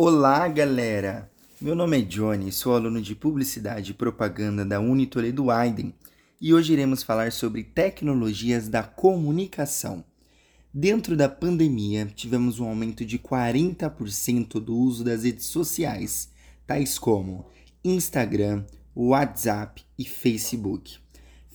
[0.00, 1.28] Olá, galera!
[1.60, 5.92] Meu nome é Johnny, sou aluno de Publicidade e Propaganda da Unitoledo Aiden
[6.40, 10.04] e hoje iremos falar sobre tecnologias da comunicação.
[10.72, 16.30] Dentro da pandemia, tivemos um aumento de 40% do uso das redes sociais,
[16.64, 17.46] tais como
[17.82, 20.96] Instagram, WhatsApp e Facebook,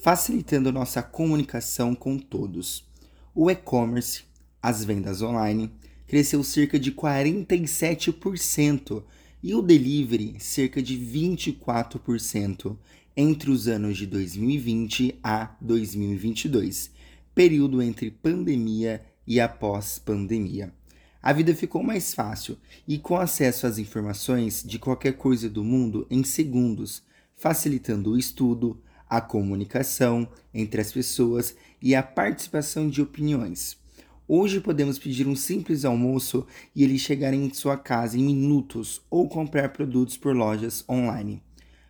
[0.04, 2.86] facilitando nossa comunicação com todos.
[3.34, 4.25] O e-commerce,
[4.62, 5.71] as vendas online,
[6.07, 9.03] cresceu cerca de 47%
[9.41, 12.77] e o delivery cerca de 24%
[13.16, 16.91] entre os anos de 2020 a 2022,
[17.35, 20.73] período entre pandemia e após pandemia.
[21.21, 26.05] A vida ficou mais fácil e com acesso às informações de qualquer coisa do mundo
[26.09, 27.02] em segundos,
[27.35, 33.77] facilitando o estudo, a comunicação entre as pessoas e a participação de opiniões.
[34.26, 39.27] Hoje podemos pedir um simples almoço e ele chegar em sua casa em minutos ou
[39.27, 41.44] comprar produtos por lojas online.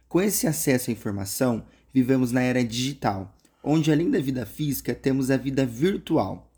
[0.10, 1.64] Com esse acesso à informação,
[1.94, 6.52] vivemos na era digital, onde além da vida física temos a vida virtual.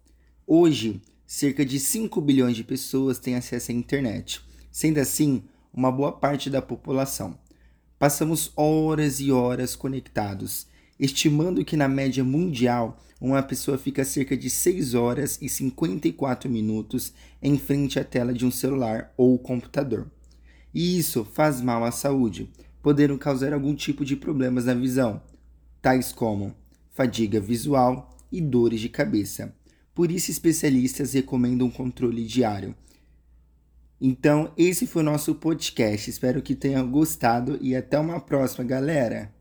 [0.47, 6.13] Hoje, cerca de 5 bilhões de pessoas têm acesso à internet, sendo assim, uma boa
[6.13, 7.37] parte da população.
[7.99, 10.67] Passamos horas e horas conectados
[10.99, 17.13] estimando que na média mundial uma pessoa fica cerca de 6 horas e 54 minutos
[17.41, 20.09] em frente à tela de um celular ou computador.
[20.73, 22.49] E isso faz mal à saúde,
[22.81, 25.21] podendo causar algum tipo de problemas na visão,
[25.81, 26.53] tais como
[26.91, 29.55] fadiga visual e dores de cabeça.
[29.93, 32.75] Por isso, especialistas recomendam um controle diário.
[33.99, 36.09] Então, esse foi o nosso podcast.
[36.09, 39.33] Espero que tenham gostado e até uma próxima, galera!